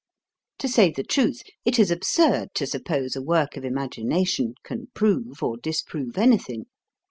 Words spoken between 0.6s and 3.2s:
say the truth, it is absurd to suppose